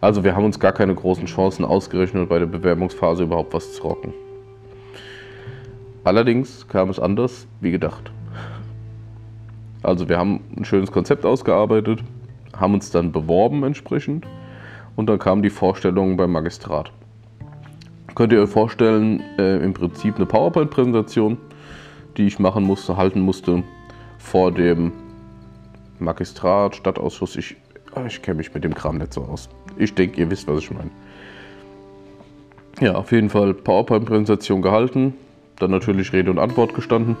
Also 0.00 0.24
wir 0.24 0.36
haben 0.36 0.44
uns 0.44 0.60
gar 0.60 0.72
keine 0.72 0.94
großen 0.94 1.26
Chancen 1.26 1.64
ausgerechnet, 1.64 2.28
bei 2.28 2.38
der 2.38 2.46
Bewerbungsphase 2.46 3.24
überhaupt 3.24 3.52
was 3.52 3.74
zu 3.74 3.82
rocken. 3.82 4.14
Allerdings 6.04 6.68
kam 6.68 6.88
es 6.88 7.00
anders 7.00 7.46
wie 7.60 7.70
gedacht. 7.70 8.12
Also 9.82 10.08
wir 10.08 10.18
haben 10.18 10.40
ein 10.56 10.64
schönes 10.64 10.90
Konzept 10.90 11.26
ausgearbeitet, 11.26 12.00
haben 12.56 12.74
uns 12.74 12.90
dann 12.90 13.12
beworben 13.12 13.62
entsprechend 13.62 14.26
und 14.96 15.06
dann 15.06 15.18
kam 15.18 15.42
die 15.42 15.50
Vorstellung 15.50 16.16
beim 16.16 16.32
Magistrat. 16.32 16.90
Könnt 18.14 18.32
ihr 18.32 18.42
euch 18.42 18.50
vorstellen, 18.50 19.22
äh, 19.38 19.58
im 19.58 19.74
Prinzip 19.74 20.16
eine 20.16 20.24
PowerPoint-Präsentation, 20.24 21.36
die 22.16 22.26
ich 22.26 22.38
machen 22.38 22.64
musste, 22.64 22.96
halten 22.96 23.20
musste 23.20 23.62
vor 24.18 24.50
dem 24.50 24.92
Magistrat, 25.98 26.76
Stadtausschuss. 26.76 27.36
Ich, 27.36 27.56
ah, 27.94 28.06
ich 28.06 28.22
kenne 28.22 28.38
mich 28.38 28.54
mit 28.54 28.64
dem 28.64 28.74
Kram 28.74 28.96
nicht 28.96 29.12
so 29.12 29.22
aus. 29.22 29.50
Ich 29.76 29.94
denke, 29.94 30.20
ihr 30.20 30.30
wisst, 30.30 30.48
was 30.48 30.60
ich 30.60 30.70
meine. 30.70 30.90
Ja, 32.80 32.94
auf 32.94 33.12
jeden 33.12 33.28
Fall 33.28 33.52
PowerPoint-Präsentation 33.52 34.62
gehalten, 34.62 35.14
dann 35.58 35.70
natürlich 35.70 36.12
Rede 36.12 36.30
und 36.30 36.38
Antwort 36.38 36.74
gestanden. 36.74 37.16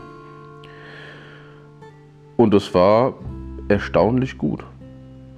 Und 2.36 2.54
es 2.54 2.72
war 2.74 3.14
erstaunlich 3.68 4.38
gut. 4.38 4.64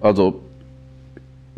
Also, 0.01 0.41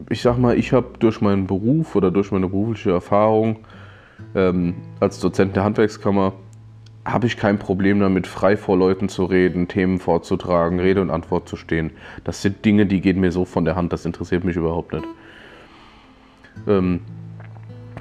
ich 0.09 0.23
sag 0.23 0.39
mal, 0.39 0.59
ich 0.59 0.73
habe 0.73 0.99
durch 0.99 1.21
meinen 1.21 1.47
Beruf 1.47 1.97
oder 1.97 2.11
durch 2.11 2.31
meine 2.33 2.49
berufliche 2.49 2.93
Erfahrung 2.93 3.59
ähm, 4.35 4.75
als 5.01 5.21
Dozent 5.21 5.57
der 5.57 5.65
Handwerkskammer 5.65 6.33
habe 7.05 7.27
ich 7.27 7.37
kein 7.37 7.59
Problem 7.59 8.01
damit, 8.01 8.27
frei 8.27 8.57
vor 8.57 8.77
Leuten 8.77 9.09
zu 9.09 9.25
reden, 9.25 9.69
Themen 9.69 9.99
vorzutragen, 9.99 10.81
Rede 10.81 11.01
und 11.01 11.11
Antwort 11.11 11.49
zu 11.49 11.57
stehen. 11.57 11.93
Das 12.25 12.43
sind 12.43 12.65
Dinge, 12.65 12.87
die 12.87 13.01
gehen 13.01 13.21
mir 13.21 13.33
so 13.33 13.45
von 13.45 13.65
der 13.65 13.75
Hand, 13.77 13.93
das 13.93 14.05
interessiert 14.05 14.45
mich 14.45 14.57
überhaupt 14.57 14.93
nicht. 14.93 15.07
Ähm, 16.69 17.01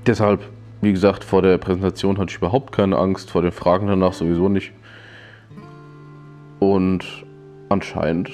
deshalb, 0.06 0.42
wie 0.82 0.92
gesagt, 0.92 1.24
vor 1.24 1.42
der 1.42 1.58
Präsentation 1.58 2.18
hatte 2.18 2.32
ich 2.32 2.38
überhaupt 2.38 2.74
keine 2.74 2.98
Angst, 2.98 3.32
vor 3.32 3.42
den 3.42 3.52
Fragen 3.52 3.88
danach 3.88 4.14
sowieso 4.14 4.50
nicht. 4.50 4.74
Und 6.60 7.06
anscheinend 7.70 8.30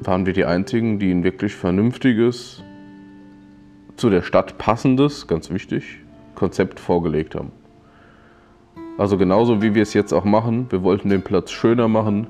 waren 0.00 0.24
wir 0.24 0.32
die 0.32 0.46
Einzigen, 0.46 0.98
die 0.98 1.10
ein 1.10 1.22
wirklich 1.22 1.54
vernünftiges, 1.54 2.62
zu 3.96 4.10
der 4.10 4.22
Stadt 4.22 4.58
passendes, 4.58 5.26
ganz 5.26 5.50
wichtig, 5.50 5.98
Konzept 6.34 6.80
vorgelegt 6.80 7.34
haben. 7.34 7.50
Also 8.98 9.18
genauso 9.18 9.60
wie 9.62 9.74
wir 9.74 9.82
es 9.82 9.94
jetzt 9.94 10.12
auch 10.12 10.24
machen, 10.24 10.66
wir 10.70 10.82
wollten 10.82 11.08
den 11.08 11.22
Platz 11.22 11.50
schöner 11.50 11.88
machen, 11.88 12.26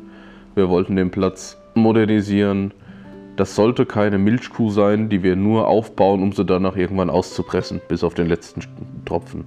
wir 0.55 0.69
wollten 0.69 0.97
den 0.97 1.11
Platz 1.11 1.61
modernisieren. 1.75 2.73
Das 3.37 3.55
sollte 3.55 3.85
keine 3.85 4.19
Milchkuh 4.19 4.71
sein, 4.71 5.09
die 5.09 5.23
wir 5.23 5.37
nur 5.37 5.69
aufbauen, 5.69 6.23
um 6.23 6.33
sie 6.33 6.45
danach 6.45 6.77
irgendwann 6.77 7.11
auszupressen, 7.11 7.81
bis 7.87 8.03
auf 8.03 8.15
den 8.15 8.27
letzten 8.27 8.63
Tropfen. 9.05 9.45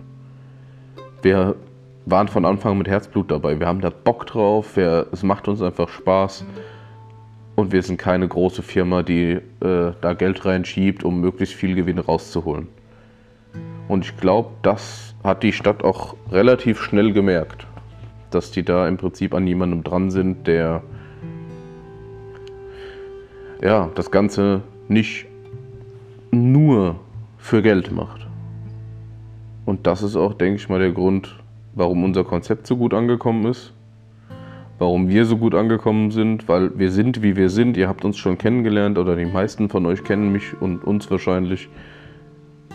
Wir 1.21 1.55
waren 2.05 2.27
von 2.27 2.45
Anfang 2.45 2.77
mit 2.77 2.88
Herzblut 2.88 3.31
dabei. 3.31 3.59
Wir 3.59 3.67
haben 3.67 3.81
da 3.81 3.89
Bock 3.89 4.27
drauf, 4.27 4.77
wir, 4.77 5.07
es 5.11 5.23
macht 5.23 5.47
uns 5.47 5.61
einfach 5.61 5.89
Spaß. 5.89 6.45
Und 7.59 7.73
wir 7.73 7.83
sind 7.83 7.97
keine 7.97 8.25
große 8.25 8.63
Firma, 8.63 9.03
die 9.03 9.31
äh, 9.31 9.41
da 9.99 10.13
Geld 10.13 10.45
reinschiebt, 10.45 11.03
um 11.03 11.19
möglichst 11.19 11.55
viel 11.55 11.75
Gewinn 11.75 11.99
rauszuholen. 11.99 12.69
Und 13.89 14.05
ich 14.05 14.15
glaube, 14.15 14.51
das 14.61 15.13
hat 15.25 15.43
die 15.43 15.51
Stadt 15.51 15.83
auch 15.83 16.15
relativ 16.31 16.81
schnell 16.81 17.11
gemerkt, 17.11 17.67
dass 18.31 18.51
die 18.51 18.63
da 18.63 18.87
im 18.87 18.95
Prinzip 18.95 19.33
an 19.33 19.45
jemandem 19.45 19.83
dran 19.83 20.09
sind, 20.09 20.47
der 20.47 20.83
ja, 23.61 23.89
das 23.93 24.09
Ganze 24.09 24.61
nicht 24.87 25.25
nur 26.31 26.95
für 27.37 27.61
Geld 27.61 27.91
macht. 27.91 28.25
Und 29.65 29.85
das 29.85 30.01
ist 30.01 30.15
auch, 30.15 30.33
denke 30.33 30.61
ich 30.61 30.69
mal, 30.69 30.79
der 30.79 30.93
Grund, 30.93 31.35
warum 31.73 32.05
unser 32.05 32.23
Konzept 32.23 32.67
so 32.67 32.77
gut 32.77 32.93
angekommen 32.93 33.45
ist, 33.47 33.73
warum 34.79 35.09
wir 35.09 35.25
so 35.25 35.38
gut 35.38 35.53
angekommen 35.53 36.09
sind, 36.09 36.48
weil 36.48 36.77
wir 36.79 36.89
sind, 36.89 37.21
wie 37.21 37.36
wir 37.36 37.50
sind. 37.50 37.77
Ihr 37.77 37.88
habt 37.88 38.05
uns 38.05 38.17
schon 38.17 38.38
kennengelernt 38.38 38.98
oder 38.98 39.15
die 39.15 39.25
meisten 39.25 39.69
von 39.69 39.86
euch 39.86 40.03
kennen 40.03 40.31
mich 40.31 40.59
und 40.59 40.83
uns 40.83 41.12
wahrscheinlich. 41.12 41.67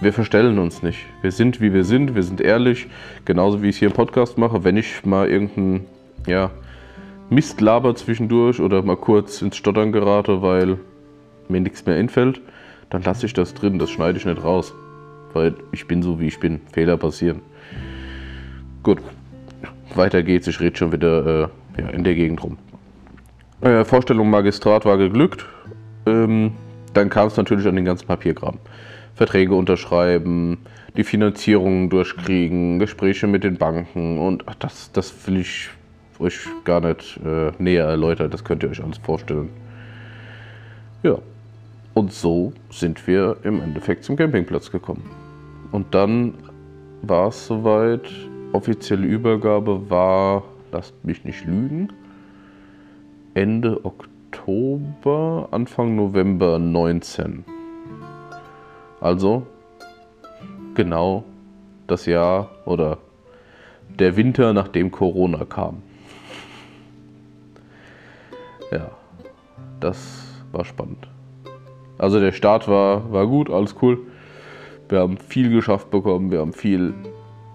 wir 0.01 0.13
verstellen 0.13 0.59
uns 0.59 0.83
nicht. 0.83 1.07
Wir 1.23 1.33
sind, 1.33 1.61
wie 1.61 1.73
wir 1.73 1.85
sind, 1.85 2.15
wir 2.15 2.23
sind 2.23 2.41
ehrlich, 2.41 2.89
genauso 3.25 3.63
wie 3.63 3.69
ich 3.69 3.77
es 3.77 3.79
hier 3.79 3.89
im 3.89 3.95
Podcast 3.95 4.37
mache. 4.37 4.63
Wenn 4.63 4.77
ich 4.77 5.05
mal 5.07 5.29
irgendeinen 5.29 5.87
ja, 6.27 6.51
Mist 7.31 7.61
laber 7.61 7.95
zwischendurch 7.95 8.61
oder 8.61 8.83
mal 8.83 8.97
kurz 8.97 9.41
ins 9.41 9.57
Stottern 9.57 9.93
gerate, 9.93 10.43
weil 10.43 10.79
mir 11.49 11.61
nichts 11.61 11.87
mehr 11.87 11.97
einfällt, 11.97 12.41
dann 12.91 13.03
lasse 13.03 13.25
ich 13.25 13.33
das 13.33 13.55
drin, 13.55 13.79
das 13.79 13.91
schneide 13.91 14.19
ich 14.19 14.27
nicht 14.27 14.45
raus. 14.45 14.75
Weil 15.33 15.55
ich 15.73 15.87
bin 15.89 16.03
so, 16.03 16.21
wie 16.21 16.27
ich 16.27 16.39
bin. 16.39 16.61
Fehler 16.73 16.97
passieren. 16.97 17.41
Gut, 18.83 18.99
weiter 19.95 20.23
geht's. 20.23 20.47
Ich 20.47 20.61
rede 20.61 20.77
schon 20.77 20.93
wieder 20.93 21.45
äh, 21.45 21.49
ja, 21.79 21.89
in 21.89 22.05
der 22.05 22.15
Gegend 22.15 22.43
rum. 22.43 22.59
Äh, 23.61 23.85
Vorstellung 23.85 24.31
Magistrat 24.31 24.85
war 24.85 24.99
geglückt. 24.99 25.47
Ähm, 26.07 26.53
dann 26.93 27.09
kam 27.11 27.29
es 27.29 27.37
natürlich 27.37 27.67
an 27.67 27.77
den 27.77 27.85
ganzen 27.85 28.07
Papierkram. 28.07 28.59
Verträge 29.15 29.55
unterschreiben, 29.55 30.59
die 30.97 31.05
Finanzierung 31.05 31.91
durchkriegen, 31.91 32.79
Gespräche 32.79 33.27
mit 33.27 33.45
den 33.45 33.57
Banken 33.57 34.19
und 34.19 34.45
ach, 34.47 34.55
das, 34.57 34.91
das 34.93 35.27
will 35.27 35.39
ich 35.39 35.71
euch 36.19 36.47
gar 36.65 36.81
nicht 36.81 37.19
äh, 37.25 37.51
näher 37.59 37.87
erläutern, 37.87 38.31
das 38.31 38.45
könnt 38.45 38.63
ihr 38.63 38.71
euch 38.71 38.83
alles 38.83 38.99
vorstellen. 38.99 39.51
Ja, 41.03 41.19
und 41.95 42.13
so 42.13 42.53
sind 42.71 43.07
wir 43.07 43.37
im 43.43 43.61
Endeffekt 43.61 44.05
zum 44.05 44.17
Campingplatz 44.17 44.71
gekommen. 44.71 45.09
Und 45.71 45.95
dann 45.95 46.35
war 47.03 47.29
es 47.29 47.47
soweit, 47.47 48.09
offizielle 48.53 49.07
Übergabe 49.07 49.91
war, 49.91 50.45
lasst 50.75 51.05
mich 51.05 51.25
nicht 51.25 51.45
lügen, 51.47 51.93
Ende 53.35 53.85
Oktober, 53.85 55.49
Anfang 55.53 55.95
November 55.95 56.59
19. 56.59 57.45
Also 59.01 59.47
genau 60.75 61.23
das 61.87 62.07
Jahr 62.07 62.51
oder 62.65 62.99
der 64.01 64.17
Winter, 64.17 64.53
nachdem 64.53 64.91
Corona 64.91 65.45
kam. 65.45 65.83
Ja, 68.73 68.91
das 69.79 70.43
war 70.51 70.65
spannend. 70.65 71.07
Also 71.99 72.19
der 72.19 72.33
Start 72.33 72.67
war, 72.67 73.13
war 73.13 73.29
gut, 73.29 73.49
alles 73.49 73.77
cool. 73.81 74.01
Wir 74.89 74.99
haben 74.99 75.19
viel 75.19 75.51
geschafft 75.51 75.93
bekommen, 75.93 76.33
wir 76.33 76.41
haben 76.41 76.53
viel 76.53 76.95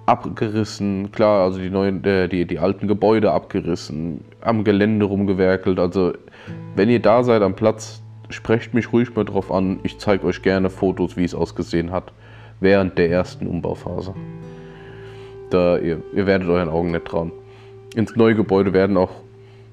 abgerissen, 0.09 1.11
klar, 1.11 1.43
also 1.43 1.59
die 1.59 1.69
neuen, 1.69 2.03
äh, 2.03 2.27
die, 2.27 2.45
die 2.45 2.57
alten 2.57 2.87
Gebäude 2.87 3.31
abgerissen, 3.31 4.21
am 4.41 4.63
Gelände 4.63 5.05
rumgewerkelt. 5.05 5.79
Also 5.79 6.13
wenn 6.75 6.89
ihr 6.89 6.99
da 6.99 7.23
seid 7.23 7.43
am 7.43 7.55
Platz, 7.55 8.01
sprecht 8.29 8.73
mich 8.73 8.91
ruhig 8.91 9.15
mal 9.15 9.23
drauf 9.23 9.51
an. 9.51 9.79
Ich 9.83 9.99
zeige 9.99 10.25
euch 10.25 10.41
gerne 10.41 10.69
Fotos, 10.71 11.15
wie 11.15 11.23
es 11.23 11.35
ausgesehen 11.35 11.91
hat 11.91 12.11
während 12.59 12.97
der 12.97 13.09
ersten 13.09 13.47
Umbauphase. 13.47 14.15
Da 15.51 15.77
ihr, 15.77 16.01
ihr 16.13 16.25
werdet 16.25 16.49
euren 16.49 16.69
Augen 16.69 16.91
nicht 16.91 17.05
trauen. 17.05 17.31
Ins 17.95 18.15
neue 18.15 18.35
Gebäude 18.35 18.73
werden 18.73 18.97
auch 18.97 19.11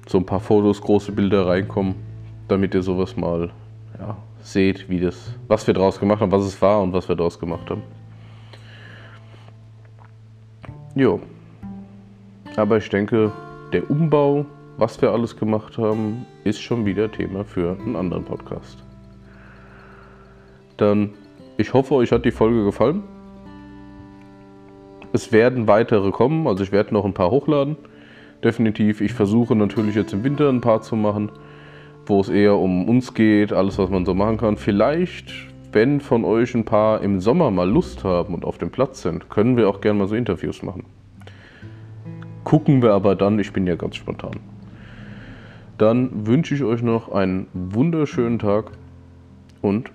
so 0.07 0.19
ein 0.19 0.25
paar 0.25 0.39
Fotos, 0.39 0.81
große 0.81 1.11
Bilder 1.11 1.47
reinkommen, 1.47 1.95
damit 2.47 2.73
ihr 2.75 2.83
sowas 2.83 3.17
mal 3.17 3.49
ja, 3.99 4.17
seht, 4.41 4.89
wie 4.89 4.99
das, 4.99 5.33
was 5.47 5.65
wir 5.67 5.73
draus 5.73 5.99
gemacht 5.99 6.21
haben, 6.21 6.31
was 6.31 6.43
es 6.43 6.61
war 6.61 6.81
und 6.81 6.93
was 6.93 7.09
wir 7.09 7.15
draus 7.15 7.39
gemacht 7.39 7.69
haben. 7.69 7.81
Jo. 10.97 11.19
Aber 12.55 12.77
ich 12.77 12.89
denke, 12.89 13.31
der 13.71 13.89
Umbau 13.89 14.45
was 14.77 15.01
wir 15.01 15.11
alles 15.11 15.35
gemacht 15.35 15.77
haben, 15.77 16.25
ist 16.43 16.61
schon 16.61 16.85
wieder 16.85 17.11
Thema 17.11 17.43
für 17.43 17.77
einen 17.83 17.95
anderen 17.95 18.23
Podcast. 18.23 18.83
Dann, 20.77 21.09
ich 21.57 21.73
hoffe, 21.73 21.95
euch 21.95 22.11
hat 22.11 22.25
die 22.25 22.31
Folge 22.31 22.63
gefallen. 22.63 23.03
Es 25.13 25.31
werden 25.31 25.67
weitere 25.67 26.11
kommen, 26.11 26.47
also 26.47 26.63
ich 26.63 26.71
werde 26.71 26.93
noch 26.93 27.05
ein 27.05 27.13
paar 27.13 27.31
hochladen. 27.31 27.75
Definitiv. 28.43 29.01
Ich 29.01 29.13
versuche 29.13 29.55
natürlich 29.55 29.95
jetzt 29.95 30.13
im 30.13 30.23
Winter 30.23 30.49
ein 30.49 30.61
paar 30.61 30.81
zu 30.83 30.95
machen, 30.95 31.31
wo 32.05 32.21
es 32.21 32.29
eher 32.29 32.55
um 32.55 32.87
uns 32.87 33.15
geht, 33.15 33.51
alles, 33.51 33.79
was 33.79 33.89
man 33.89 34.05
so 34.05 34.13
machen 34.13 34.37
kann. 34.37 34.57
Vielleicht, 34.57 35.33
wenn 35.77 36.01
von 36.01 36.25
euch 36.25 36.55
ein 36.55 36.65
paar 36.65 37.01
im 37.01 37.21
Sommer 37.21 37.51
mal 37.51 37.69
Lust 37.69 38.03
haben 38.03 38.33
und 38.33 38.45
auf 38.45 38.57
dem 38.57 38.71
Platz 38.71 39.03
sind, 39.03 39.29
können 39.29 39.57
wir 39.57 39.69
auch 39.69 39.79
gerne 39.79 39.99
mal 39.99 40.07
so 40.07 40.15
Interviews 40.15 40.63
machen. 40.63 40.85
Gucken 42.43 42.81
wir 42.81 42.93
aber 42.93 43.13
dann, 43.13 43.37
ich 43.37 43.53
bin 43.53 43.67
ja 43.67 43.75
ganz 43.75 43.95
spontan. 43.95 44.39
Dann 45.77 46.25
wünsche 46.25 46.55
ich 46.55 46.63
euch 46.63 46.81
noch 46.81 47.11
einen 47.11 47.45
wunderschönen 47.53 48.39
Tag 48.39 48.71
und 49.61 49.91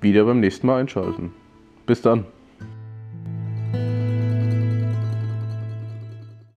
wieder 0.00 0.24
beim 0.24 0.38
nächsten 0.38 0.68
Mal 0.68 0.82
einschalten. 0.82 1.32
Bis 1.84 2.00
dann. 2.00 2.24